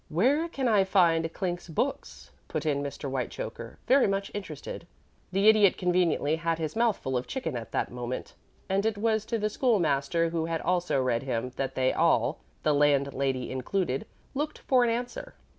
"Where 0.09 0.47
can 0.49 0.67
I 0.67 0.83
find 0.83 1.31
Clink's 1.31 1.67
books?" 1.69 2.31
put 2.47 2.65
in 2.65 2.81
Mr. 2.81 3.07
Whitechoker, 3.07 3.77
very 3.85 4.07
much 4.07 4.31
interested. 4.33 4.87
The 5.31 5.47
Idiot 5.47 5.77
conveniently 5.77 6.37
had 6.37 6.57
his 6.57 6.75
mouth 6.75 6.97
full 6.97 7.15
of 7.15 7.27
chicken 7.27 7.55
at 7.55 7.71
the 7.71 7.85
moment, 7.91 8.33
and 8.67 8.83
it 8.83 8.97
was 8.97 9.25
to 9.25 9.37
the 9.37 9.47
School 9.47 9.77
master 9.79 10.29
who 10.31 10.45
had 10.45 10.59
also 10.61 10.99
read 10.99 11.21
him 11.21 11.51
that 11.57 11.75
they 11.75 11.93
all 11.93 12.39
the 12.63 12.73
landlady 12.73 13.51
included 13.51 14.07
looked 14.33 14.57
for 14.57 14.83
an 14.83 14.89
answer. 14.89 15.35